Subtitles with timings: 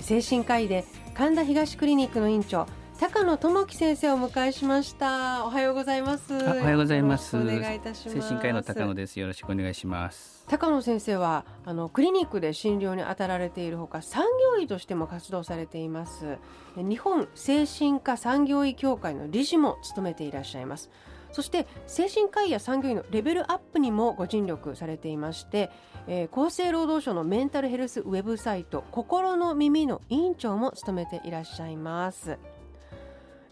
[0.00, 2.66] 精神科医で神田東クリニックの院長
[3.00, 5.46] 高野智樹先生をお迎えしました。
[5.46, 6.34] おはようございます。
[6.34, 7.34] おはようございます。
[7.34, 8.20] お願いいたします。
[8.20, 9.18] 精神科医の高野です。
[9.18, 10.44] よろしくお願いします。
[10.48, 14.24] 高野先生はあのクリニックで診療に当たられているほか産
[14.54, 16.36] 業医としても活動されています。
[16.76, 20.90] 日本精神科産業医協会の理事も務めていらっしゃいます
[21.32, 25.70] そして精神科医や産業医のレベルアップにもご尽力されていまして、
[26.06, 32.38] えー、厚生労働省のメンタルヘルスウェブサイト心の耳の委員長も務めていらっしゃいます。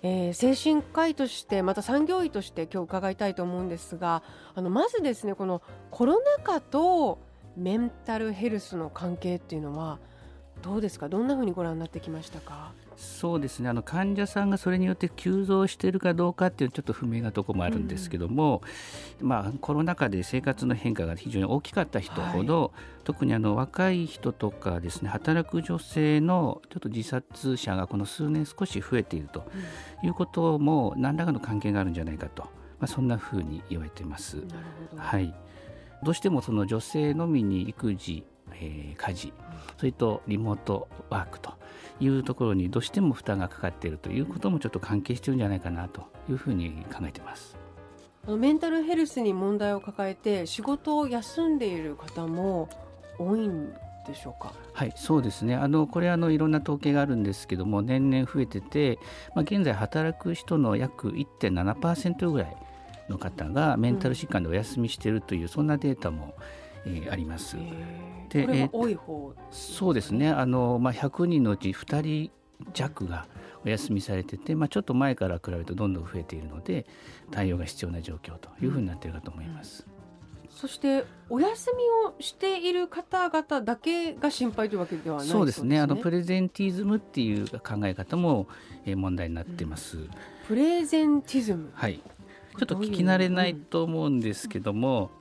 [0.01, 4.23] えー、精神科医としてまた産業医として今日伺いたいと思うんですが
[4.55, 7.19] あのまずですねこのコロナ禍と
[7.56, 9.99] メンタルヘルスの関係っていうのは
[10.62, 11.09] どうですか？
[11.09, 12.73] どんなふうにご覧になってきましたか？
[12.98, 13.68] そうですね。
[13.68, 18.60] あの患者さんがそれによって急増しているかどうかっていうちょっと不明なところもあるんですけども、
[19.20, 22.70] うん、まあ、コロナ禍で生活の変化が非常に大きかった人ほど、はい、
[23.04, 29.44] 特にあの若い人とかですね働く女性のちょっと自殺者がこの数年少し増えていると
[30.02, 32.48] いうことも何らかの関係があるんじゃないかと、ま
[32.80, 34.38] あ、そんなふうに言われています。
[34.96, 35.32] はい、
[36.02, 39.32] どうしてもその女性のみに育児えー、家事
[39.77, 41.52] それとリモートワークと
[42.00, 47.56] いうところにどうしても負担がかかっているということもちょっと関係してるんじゃないかなというふうに考えてます。
[48.26, 52.69] メンタルヘルスに問題を抱えて仕事を休んでいる方も
[53.19, 53.72] 多いん
[54.06, 54.53] でしょうか？
[54.75, 55.54] はい、そうですね。
[55.54, 58.98] あのこれあのいろんな統計があるんですけども、年々増えてて、
[59.34, 62.56] まあ現在働く人の約1.7%ぐらい
[63.08, 66.34] の方がメンタル疾患でお休みしているという、うん、そんなデータも、
[66.88, 67.56] えー、あります。
[68.28, 72.31] でこれは多い方、そうですねあの、まあ、100人のうち2人
[72.75, 73.26] 弱が
[73.65, 76.87] お休みされてて、まあ、ちょっと前から比べるとどんどん増えているので
[77.31, 79.87] 対応が必要な状況というふうになっているかと思います。
[80.50, 85.78] そしてお休みをしている方々だけが心配というわけではないそうですね。
[85.78, 88.49] あのプレゼンティズムっていう考え方も、
[88.84, 90.10] えー、問題になっています、うん。
[90.49, 91.70] プレゼンティズム。
[91.75, 92.00] はい。
[92.59, 95.12] ちょっと聞き慣れないと思うんですけども、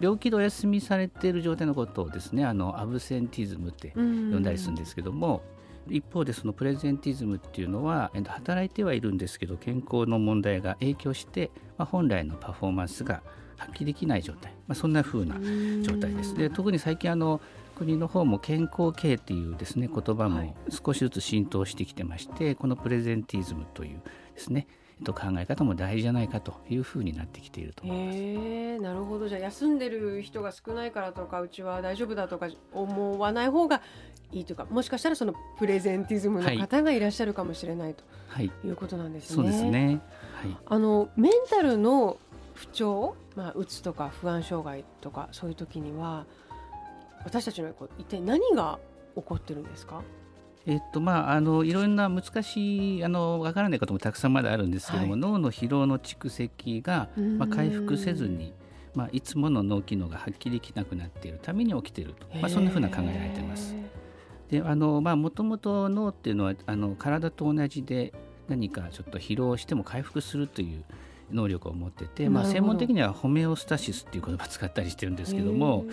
[0.00, 5.42] 病気でお休みされている状態のことをですねあのアブセンティズムって呼んだりするんですけども、
[5.88, 13.22] 一方でそのプレゼンティズムっていうのは働いてはいるんですけど健康の問題が影響して、まあ、本来のパフォーマンスが
[13.56, 15.36] 発揮できない状態、まあ、そんな風な
[15.82, 16.34] 状態です。
[16.34, 17.40] で特に最近あの
[17.74, 24.00] 国の方も健康経っていうですね言葉も少しずつ浸透してきてまして、はい、このプレゼンティズムという
[24.34, 24.66] ですね
[25.04, 28.18] と考え方も大事じゃないかというふうになってきていると思います。
[28.18, 29.28] えなるほど。
[29.28, 33.82] じゃあ休んでる人が少ないからとかうちは大丈夫だとか思わない方が
[34.32, 39.36] いいというかもしかしたらそのプレゼンティズムの方がいらっしゃるかもしれないと、はい、いうことなんですね。
[39.36, 40.00] そうですね、
[40.34, 42.16] はい、あのメンタルの
[42.54, 46.24] 不調、まあ、うつとか不安障害とかそういう時には
[47.24, 48.78] 私たちの一体何が
[49.14, 50.02] 起こってるんですか？
[50.66, 58.52] えっとまあ、あのいろんな難しいあの分からないこともたくさんまだあるんですけども、はい、脳の疲労の蓄積が、まあ、回復せずに、
[58.92, 63.76] まあ、いつもの脳機能が発揮できなくなっているために起きていると、まあ、そんなふうな考えられています。
[64.50, 68.12] であのまあもともと脳っていうのはあの体と同じで
[68.48, 70.84] 何かちょっと疲労しても回復するという
[71.32, 75.84] 能力を持ってて、まあ、専門的にはホメオスタシスっていう言葉を使ったりしてるんですけども。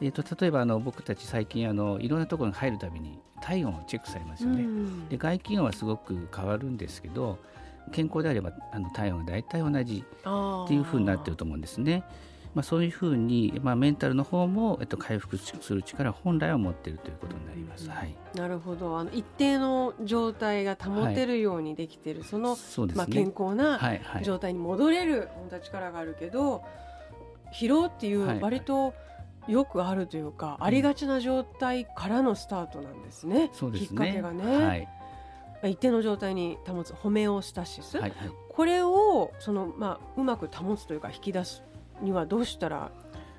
[0.00, 4.64] えーと、例えばあの僕たち最近あのいろんなところに入るたびに体温をチェックされますよね。
[5.08, 7.38] で外気温はすごく変わるんですけど
[7.92, 12.04] 健康であればあの体温が大体同じっていうふうになってると思うんですね。
[12.54, 17.90] まあ、そういうふうに、まあ、メンタルの方も、えっと、回復する力本来は持っているということになります。
[17.90, 18.96] はい、なるほど。
[18.96, 23.80] あの一定の状態が保てるようにできている、はい、そのそ、ね、まあ、健康な
[24.22, 26.62] 状態に戻れる、本当は力があるけど
[27.52, 28.94] 疲労っていう割と、
[29.48, 34.66] よくあるというか、ありがちな状態からのスタートなんですね、うん、きっかけがね。
[34.66, 34.88] はい。
[35.64, 41.62] 一定の状態に保つホメオスタシス、はいはい、これをその、まあ、うまく保つというか引き出す
[42.02, 42.92] にはどうしたら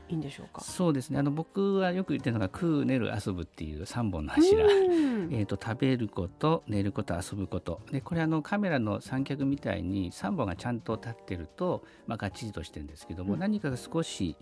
[0.09, 0.61] いいんでしょうか？
[0.61, 1.19] そうですね。
[1.19, 7.79] あの僕はよく言ってるのが食う寝る遊ぶっていう3本の柱、えーと、食べること寝ること遊ぶこと。
[7.91, 14.35] でこれあのカメラの三脚みたいに3本がちゃんと立ってると、まあ、がっちりとしてるんですけども、うん、何かが少し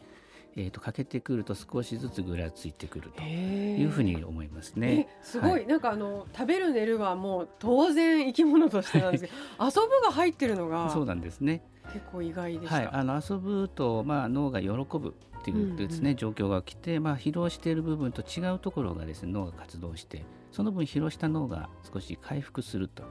[0.56, 5.08] えー、と欠けてくると少しずつぐらついてくるというふうに思いますね。
[5.22, 11.64] すごい、はい、なんかあの食べる寝るはもう当然生き物としてなんですけど遊ぶが入ってるのがそうなんですね。
[11.92, 20.24] 結構意外ではい、あの遊ぶと、まあ、脳が喜ぶっていうですね、うんうん、状況が起きて、まあ、疲労している部分と違うところがですね脳が活動して
[20.54, 23.04] その分疲労した脳が少し回復すると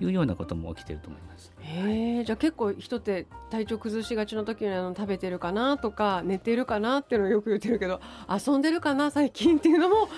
[0.00, 1.52] いうようなことも起きていると思います。
[1.58, 10.08] うん、へえ、じゃあ結構人って体調崩しがちの時にあの食べてるかなとか寝てるかなっていうのをよく言ってるけど遊んでるかな最近っていうのも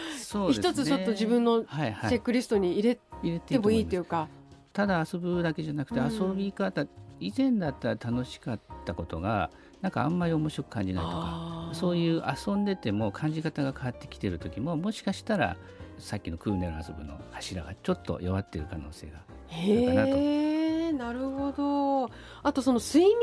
[0.51, 4.17] 一つちょっと自分のチェックリストに入れてもいいっていうか。
[4.17, 4.43] はいはい
[4.73, 6.87] ただ遊ぶだけじゃなくて遊び方、
[7.21, 9.51] 以前だったら楽しかったことが
[9.81, 15.57] なんかあんまり面白く感じないとかそういう遊んでても感じ方が変わってきてる時ももしかしたら
[15.99, 20.09] さっきのクーネル遊ぶの柱がちょっと弱っている可能性があるかなと。
[20.17, 22.11] へなるほど。
[22.43, 23.15] あとその睡眠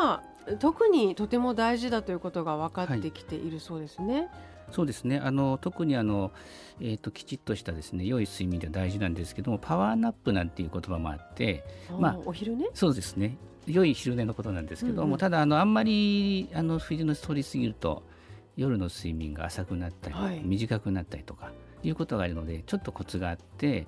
[0.00, 0.22] は
[0.58, 4.14] 特にとても大事だということが分かってきているそうですね。
[4.14, 4.28] はい
[4.72, 5.18] そうですね。
[5.18, 6.32] あの特にあの、
[6.80, 11.64] えーと、きちっとしたですね良い睡眠では大事なんですけどもパワーナップなんていう言葉もあって
[11.98, 13.36] まあお昼寝そうですね。
[13.66, 18.02] 良い昼寝のことなんですけども、うんうん、ただあのあんまりあの昼寝取りすぎると
[18.56, 21.50] 夜の睡眠が浅くなったり、はい、短くなったりとか
[21.84, 23.86] いうことがあるのでちょっとコツがあって。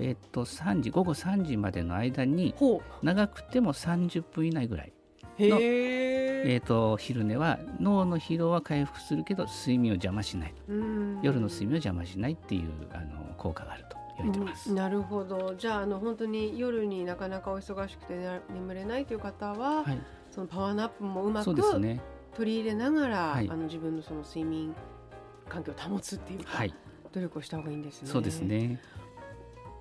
[0.00, 2.54] えー、と3時午後3時までの間に
[3.02, 4.92] 長くても30分以内ぐらい
[5.40, 10.54] の、えーと、昼寝は脳の疲労は回復するけど睡眠を邪魔しない。
[11.22, 13.98] 夜の睡眠を邪魔しないっていうあの効果があると
[14.72, 15.54] なるほど。
[15.56, 19.98] じゃああの本当に夜になかなかお忙しくて眠れないという方は、はい、
[20.30, 24.74] そのパワーナップもうまく取り入れながら、はい、あの自分のその睡眠
[25.48, 26.74] 環境を保つっていうか、はい、
[27.12, 28.08] 努力をした方がいいんですね。
[28.08, 28.80] そうですね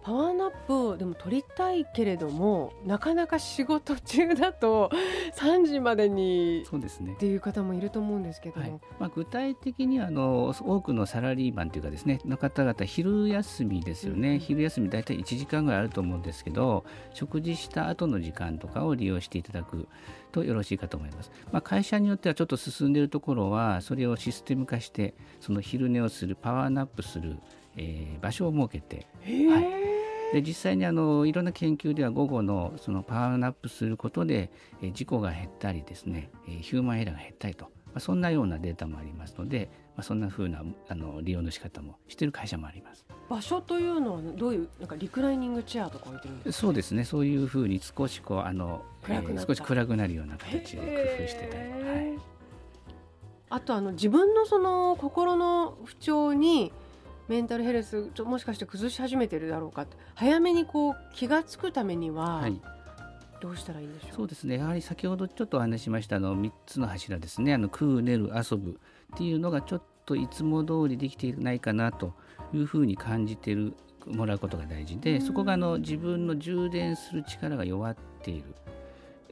[0.07, 0.51] パワーナッ
[0.93, 4.89] プでも取りたいけれどもなかなか仕事中だと
[5.35, 19.89] 3時までにそうです、ね、っていう方もいると思うんですけども、はい、まあ、具体的にあの多くのサラリーマンというかですねの方々昼休みですよね、うん、昼休み大体1時間ぐらいあると思うんですけど食事した後の時間とかを利用していただく
[20.31, 27.37] とよろしいかと思います、まあ、会社によってはちょっと進んでいるところはそれをシステム化してその昼寝をするパワーナップする、
[27.75, 29.05] えー、場所を設けて、
[29.49, 29.96] はい
[30.33, 34.51] で実際にあのいろんな研究では午後のそのパワーナップすることで、
[34.81, 43.05] え事故が減ったりですね、えヒューマンエラーが減ったりと、まあ、そんなようなデータもありますので、まあ、そんなふうなあの利用の仕方もしている会社もあります。
[43.29, 46.61] 場所というのはどういうなんかリクライニングチェアとか置いてるんですか？
[46.67, 47.05] そうですね。
[47.05, 52.19] そういうふうに少しこうあの、えー、少し暗くなるような形で工夫してたり、はい、
[53.49, 56.73] あとあの自分のその心の不調に
[57.27, 59.85] メンタルヘルスちょもしかして崩し始めてるだろうか
[60.15, 62.61] 早めにこう気が付くためには、はい、
[63.41, 64.15] どうしたらいいんでしょう？
[64.15, 64.57] そうですね。
[64.57, 67.53] やはり先ほどちょっとお話しましたあの3つの柱ですね。
[67.53, 68.79] あの食う寝る遊ぶ
[69.13, 72.13] っていうのがちょっといつも通りできていないかなと
[72.53, 73.73] いうふうに感じてる
[74.05, 78.55] もらうことが大事でそこがあの自分の充電する力が弱っている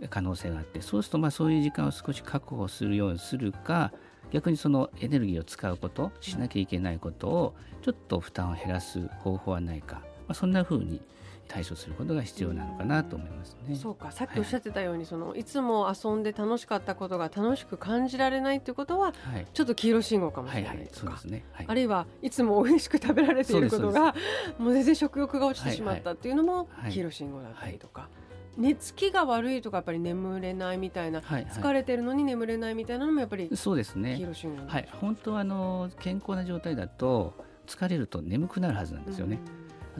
[0.09, 3.93] 可能性があってそうするとまあそういう時間を少し確保するようにするか
[4.31, 11.01] 逆にそのエネルギーを使うことしなきゃいけないことをちょっと負担を減らす方法はないか、まあ、そんなふうに
[11.47, 13.75] 対処することが必要なのかなと思いますね。
[13.75, 24.15] そうか、さっきおっしゃってたように、はい、そのいつも遊んで楽しかったことが楽しく感じられないということは、はい、ちょっと黄色信号かもしれないとか、はいね、あるいはいつも美味しく食べられていることが
[24.57, 28.09] もう全然食欲が落ちてしまったっていうのも黄色信号だったりとか。
[28.57, 34.19] 寝つきが悪いとかやっぱり眠れないみたいな、はいはい、疲れてるのに眠れないみたいなのもやっぱりそうですね。
[34.67, 37.33] はい、本当はあの健康な状態だと
[37.67, 39.39] 疲れると眠くなるはずなんですよね。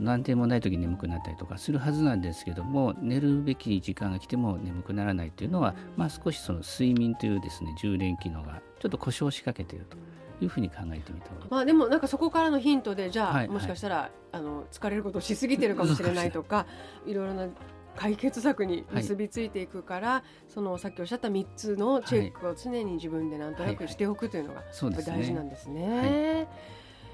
[0.03, 9.97] 安定もない時に眠くなったりとかするはずなんですけども寝るべき時間が来ても眠くならないというのは、まあ、少しその睡眠というですね充電機能がちょっと故障しかけていると。
[10.41, 16.65] いうふうに考えてみたまあでもなんかそこからのヒントでじゃあ、はい、もしかしたらあの疲れることをしすぎてるかもしれないとか
[17.05, 17.47] いろいろな
[17.95, 24.63] 解決策に結びついていくから、はい、そのさっきおっしゃった3つのチェックを常に自分でなんとなくしておくというのが
[25.05, 26.47] 大事なんですね。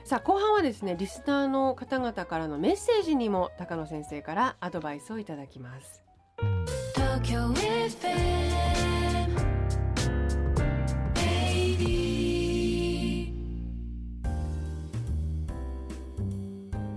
[0.03, 6.03] さあ後半はですねリスナーの方々からのメッセージにも高野先生からアドバイスをいただきます。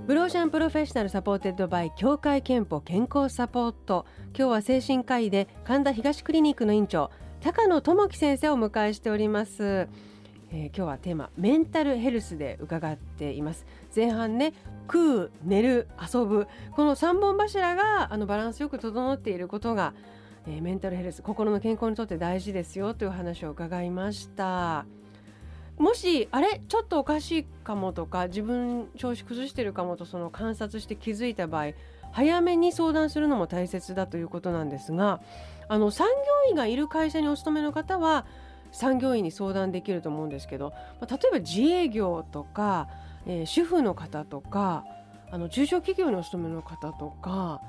[0.07, 4.05] Blue Ocean Professional supported by 協会けんぽ健康サポート。
[4.37, 13.65] 今日は精神科医で神田東クリニックの院長高野智樹先生をお迎えしております、えー、今日はテーマメンタルヘルスで伺っています。
[13.97, 16.49] 前半ね食う寝る遊ぶ。
[16.73, 19.95] この3本柱があのバランスよく整っていることが、
[20.47, 24.85] えー、メンタルヘルス心の健康にとって大事ですよという話を伺いました。
[25.78, 31.73] もしあれちょっとおかしいかもとか自分調子崩してるかもとその観察して気づいた場合
[32.12, 35.21] 早めに相談するのも大切だということなんですが
[35.66, 36.07] あの産
[36.47, 38.25] 業医がいる会社にお勤めの方は
[38.71, 42.88] 産業医に相談できると思うんですけど、ま、例えば自営業とか、
[43.26, 44.85] えー、主婦の方とか
[45.31, 47.61] あの中小企業にお勤めの方とか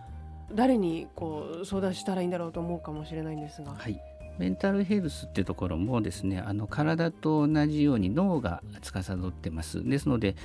[0.51, 3.71] 誰にこう相談したらいいんだろうと思うかもしれないんですが。
[3.71, 3.99] はい
[4.37, 9.87] メンタルヘルスってところもですねあの体と同じように脳が司ってます。
[9.87, 10.35] ですので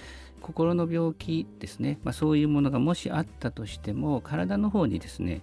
[0.40, 5.42] 心の病気ですね、まあ、そういうものがもしあったとしても体の方にですね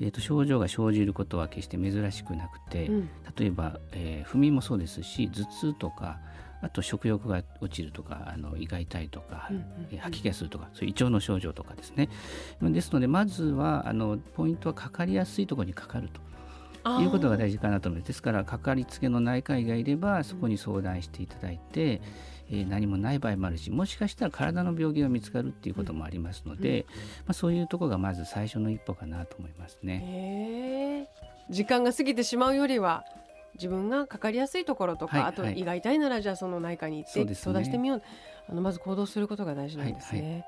[0.00, 6.18] えーと、症状が生じることは決して珍しくなくて、うん、例えば、えー、不眠もそうですし頭痛とか
[6.60, 12.08] あと食欲が落ちるとかあの胃が痛いとか、うんうん、吐き気がするとかそういう胃腸の症状とかですね。
[12.60, 16.20] ですのでまずはあのポイントはかかりやすいところにかかると。
[17.00, 18.08] いうことが大事かなと思います。
[18.08, 22.00] ですからかかりつけの内科医がいればそこに相談していただいて、
[22.50, 26.86] えー、何もない場合もあるしもしかしたら体の病気が見つかるっていうこともありますので、
[27.26, 31.08] まあ、そういうところがまず最初の一歩かなと思いますね。
[31.50, 33.04] 時間が過ぎてしまうよりは
[33.54, 38.04] 自分がかかりやすいところとか、はい、あと胃が痛いならじゃあその内科に行って相談してみよう、ね、
[38.48, 40.20] あのまず行動することが大事なんですね。
[40.20, 40.44] はいはい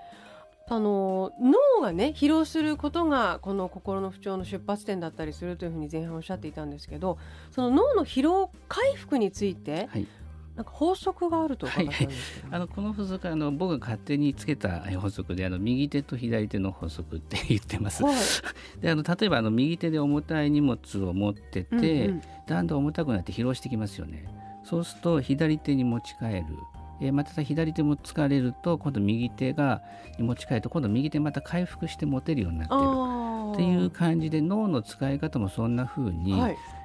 [0.66, 7.18] あの脳がね疲労することがこの心の不調の出発点だったりするというふうに前半おっしゃっていたんですけど
[7.50, 10.06] その脳の疲労回復について、はい、
[10.56, 11.88] なんか法則があるとはい、
[12.50, 18.04] あのこの法則あの僕が勝手につけた法則であの右手と左手の法則って言ってます。
[18.04, 18.14] はい、
[18.80, 24.26] であの例えばあの右手で重たい荷物を持ってて、うんうん、だんだん重たくなって疲労してきますよね。
[24.62, 26.44] そうすると左手に持ち帰る。
[27.00, 29.82] えー、また左手も疲れると今度右手が
[30.18, 33.24] に持ち帰ると今度右手また回復して持てるようになってる。
[33.54, 36.34] っていう感じで脳の使い方もそんな風に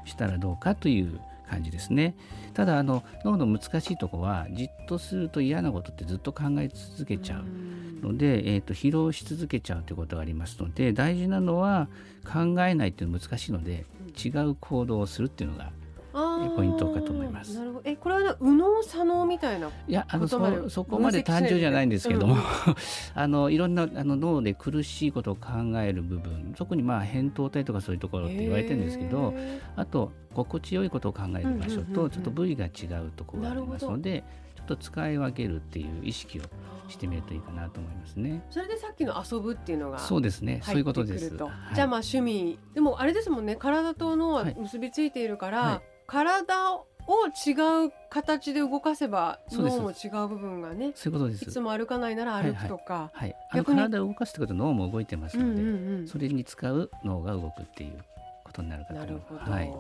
[0.06, 2.16] したらどうかという感じですね。
[2.54, 11.88] ただあの脳の難しいとこはじっとすると嫌なことってずっと考え続けちゃうので、えーと、疲労し続けちゃうということがありますので大事なのは
[12.26, 13.86] 考えないっていうのは難しいので
[14.24, 15.72] 違う行動をするっていうのが
[16.12, 17.58] ポイントかと思います。
[17.58, 17.82] なるほど。
[17.86, 19.70] え、これは右脳左脳みたいな。
[19.88, 22.42] いや、あのそそこまで単純じゃないんですけども、うん、
[23.16, 25.52] あのいろんなあの脳で苦しいことを考
[25.82, 29.34] える部分、特にまあ扁桃体とかそういうところって言われてるんですけど、
[29.76, 34.24] あと心地よいことを考える場所とちょっと部位が違うところがありますので、
[34.56, 36.44] ちょっと使い分けるっていう意識を
[36.90, 38.44] してみるといいかなと思いますね。
[38.50, 40.62] それでさっきの遊ぶっていうのがそうですね。
[40.64, 41.36] そういうことです。
[41.36, 43.56] はい、じゃあまあ趣味でもあれですもんね。
[43.56, 45.62] 体と脳は結びついているから。
[45.62, 46.86] はい体を
[47.28, 51.44] 違う形で動かせば脳も違う部分がねそういうことです。
[51.46, 58.04] いつも歩かないなら歩くとか、はい、はい、逆に体を動かすってことは脳も動いてますので、うんうんうん、それに使う脳が動くっていう
[58.44, 59.52] ことになるかと思います。
[59.52, 59.74] はい、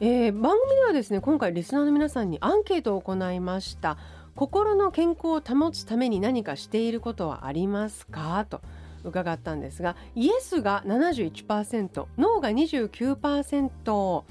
[0.00, 3.96] えー、番組ではですね今回リスナーの皆さんにアンケートを行いました。
[4.34, 8.44] 心の健康を保つために何かしていることはありますか？
[8.48, 8.60] と
[9.04, 14.22] 伺ったんですがイエスが71%ノーが29%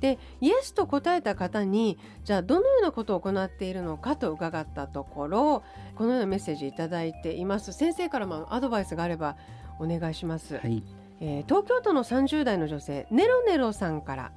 [0.00, 5.62] でイエスと答えた方にじゃあどのようなことを行っているのかと伺ったところ
[5.96, 7.72] このようなメッセージ頂いています。
[7.72, 9.36] 先生からもアドバイスがあれば
[9.78, 10.82] お願いします、はい、
[11.20, 14.32] えー、東京都の30代の女性ネロネロさんから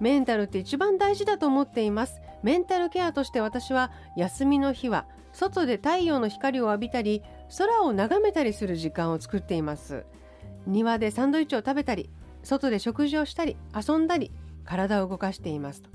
[0.00, 2.20] メンタルって一番大事だと思っています。
[2.42, 7.22] メンタルケアとして私は休みの日は外で太陽の光を浴びたり
[7.56, 10.04] 空を眺めたりする時間を作っています。
[10.66, 12.10] 庭でサンドイッチを食べたり
[12.42, 14.30] 外で食事をしたり遊んだり
[14.64, 15.90] 体を動かしていますと。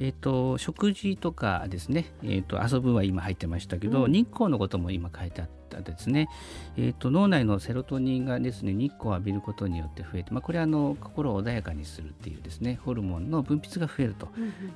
[0.00, 6.28] えーと、食事とかですね、えーと、遊ぶは今入ってましたけど、うん、日光のことも今書いてあったですね、
[6.78, 14.28] えーと、脳内のセロトニンがですね日光を浴びることによって増えて、まあ、これはあの心を穏やかにするっていうですねホルモンの分泌が増えると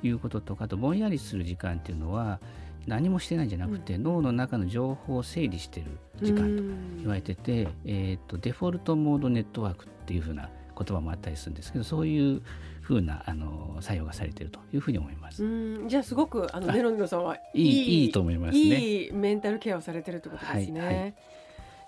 [0.03, 2.39] いうこととか、あとぼんやりする時間っていうのは
[2.85, 6.63] 何もしてないんじゃなくて、うん、脳の中の情報を整理している時間と
[6.99, 12.41] 言われてて、えー、とデフォルトモードネットワークっていうふうな言葉もあったりするんですけどそういう
[12.81, 15.43] ふうなあの作用がされているというふうに思います。
[15.87, 18.59] じゃあすごくあのメロンドさんはいいいいと思いますね。
[18.59, 20.79] いいメンタルケアをされてるってことですね。
[20.79, 21.13] はいはい、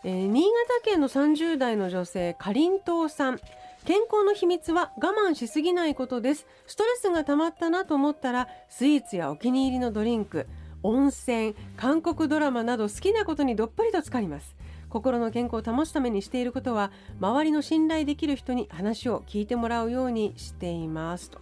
[0.05, 0.51] えー、新潟
[0.83, 3.39] 県の30代の女性かりんとうさん。
[3.85, 6.45] 健康の秘密は我慢しすぎないことです。
[6.65, 10.45] ストレスが溜まったなと思ったらスイーツやお気に入りのドリンク、
[10.83, 14.56] 温泉、韓国ドラマなど好きなことにどっぷりと浸かります。
[14.89, 21.39] 心の健康を保つためにしていることは周りの信頼できる人に話を聞いてもらうようにしていますと。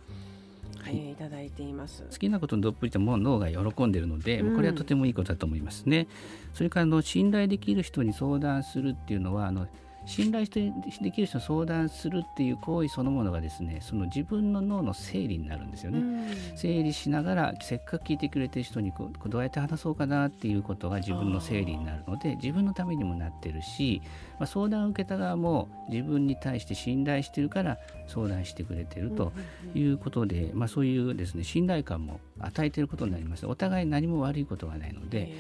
[0.85, 6.07] はい、えー、いただいています好きなことにどっぷりともう脳が喜んでいるので、うん、これはとてもいいことだと思いますね。
[6.53, 9.67] それからの信頼できる人に相談するっていうのはあの
[10.05, 10.71] 信頼して
[11.01, 16.35] できる人に相談するっていう行為そのものがですねその自分の脳の整理になるんですよね。
[16.55, 24.01] 整理しながらせっかく聞いてくれてる人にこうどうやって話そうかなっていうことが自分の整理になるので自分のためにもなってるし、
[24.39, 29.33] まあ、相談を受けた側も自分に対して信頼してるから相談してくれてると
[29.73, 35.33] いうことで、まあ、そういうですね信頼感も与えていることになりますお互い何も悪いことがないので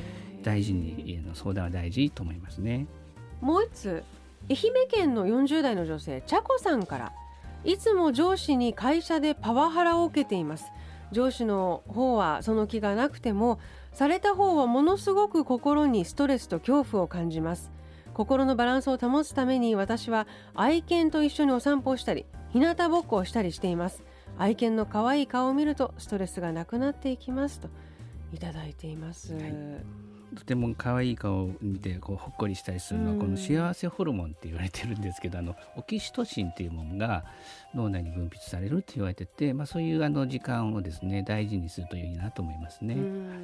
[0.43, 2.85] 大事に相談は大事と思いますね。
[3.41, 4.03] もう一つ
[4.49, 7.13] 愛媛県の40代の女性茶子さんから
[7.63, 10.71] いつも上司に会社でパワハラを受けています。
[11.11, 13.59] 上司の方はその気がなくても
[13.91, 17.71] された方はものすごく心にストレスと恐怖を感じます。
[18.13, 24.03] 心のバランスを保つために私は愛犬と一緒にお散歩をしたり日向ぼっこをしたりしています。
[24.37, 27.69] 愛犬の可愛い顔を見るとストレスがなくなっていきますと
[28.33, 30.14] いただいています、はい。
[30.35, 37.25] とても可愛い顔を見てこうほっこりしたりするのは、この幸せホルモンって言われてるんですけどあのオキシトシンっていうものが
[37.73, 42.95] 脳内に分泌されるって言われてて、まあ、そういうあの時間をですね大事にするといいなと思いますね。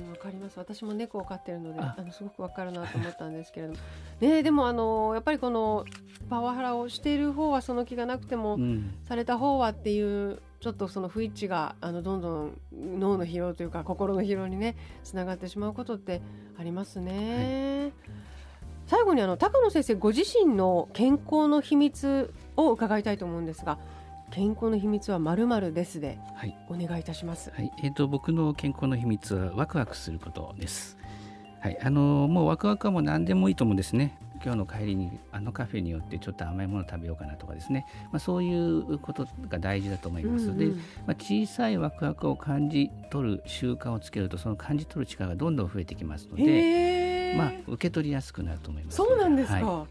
[0.09, 0.57] わかります。
[0.57, 1.95] 私も猫を飼ってるのであ。
[1.97, 3.79] のすごくわかるなと思ったんですけれども、
[4.19, 5.85] ね、でもあのやっぱりこの
[6.29, 16.21] パワハラをしている方はその気がなくても、うん、された方はっていうちょっとその不一致があのどんどん脳の疲労というか心の疲労にねつながってしまうことって
[16.57, 17.79] ありますね。
[17.79, 17.93] はい、
[18.85, 23.79] 最後にあの高野先生ご自身の健康の秘密を伺いたいと思うんですが
[24.29, 27.51] 健康の秘密はまるまるですで、はい、お願いいたします。
[27.51, 30.95] はい、えっ、ー、と僕の健康の秘密はワクワクすることです。
[31.59, 34.17] はい、あのもうワクワクはもう何でもいいと思うんですね。
[34.43, 40.45] 今日の帰りにあのカフェによってちょっと甘いもの食べようかなとかですね、まあ、そういうことが大事だと思います。
[40.45, 40.65] うんうん、で、
[41.05, 48.97] まあ、小さいワクワクを感じ取る習慣をつけるとその感じ取る力がどんどん増えてきますので、まあ、受け取りやすくなると思います。
[48.97, 49.87] そうなんですか、は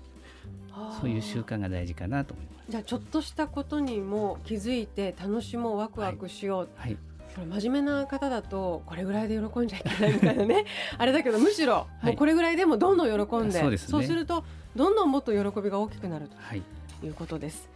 [0.97, 2.71] い、そういう習慣が大事かなと思います。
[2.71, 10.65] じゃあちょっとしたことにも気づいて楽しもうワクワクしよう、はい、はい真面目な方だとこれぐらいで喜んじゃいけないみたいなね。
[10.99, 16.63] あれだけどむしろもうこれぐらいでもどんどん喜んで、そう、ね、そうするとどんどんもっと喜びが大きくなるとい。
[17.09, 17.69] うことです。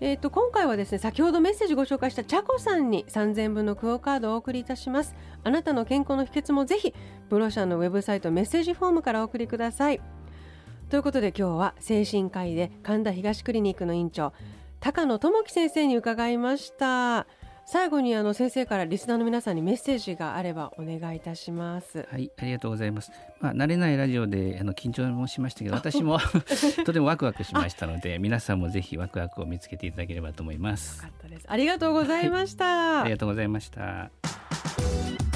[0.00, 5.14] えーと、今回はですね先ほどメッセージご紹介したチャコさんに3000分のクオカードをお送りいたします。
[5.42, 6.94] あなたの健康の秘訣もぜひ
[7.28, 10.00] ブロシャンのウェブサイトメッセージフォームからお送りください。
[10.88, 14.32] ということで今日は精神科医で神田東クリニックの院長
[14.80, 17.26] 高野智樹先生に伺いました
[17.70, 22.08] 最後にあの先生からリスナーの皆さんにメッセージがあればお願いいたします。
[22.10, 23.12] はい、ありがとうございます。
[23.40, 26.18] まあ慣れないラジオであの緊張もしましたけど、私も
[26.86, 30.96] とてもワクワクしましたので、皆さんもぜひワクワクを見つけていただければと思います。
[30.96, 31.44] よかったです。
[31.46, 32.64] ありがとうございました。
[32.64, 35.27] はい、ありがとうございました。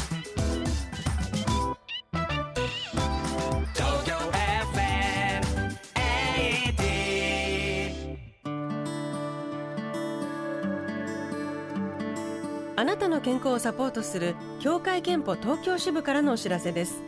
[13.22, 17.02] 健康をサポートする協会憲法東京支部からのお知らせです。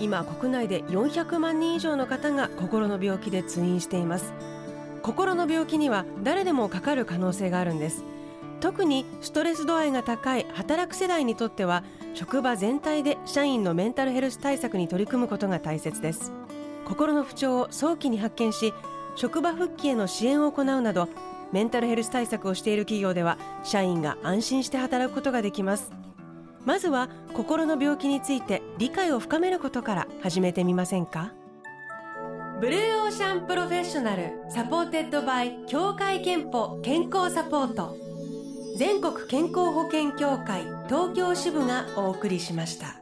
[0.00, 4.32] 今国内で400万人以上の方が心の病気で通院しています。
[5.02, 8.04] 心の病気には誰でもかかる可能性があるんです。
[8.60, 11.82] 特にストレス度合いが高い働く世代にとっては
[12.14, 16.32] 職場全体で社員のメンタルヘルス対策に取り組むことが大切です。
[16.84, 18.72] 心の不調を早期に発見し
[19.16, 21.08] 職場復帰への支援を行うなど
[21.52, 25.92] メンタルヘルス対策をしている企業では社員が安心して働くことができます。
[26.64, 31.32] まずは心の病気について理解を深めることから始めてみませんか？
[32.60, 37.96] Blue Ocean Professional supported by 協会けんぽ健康サポート。
[38.78, 43.01] 全国健康保険協会東京支部がお送りしました。